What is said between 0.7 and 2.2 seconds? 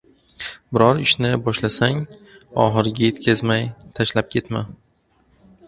Biror ishni boshlasang,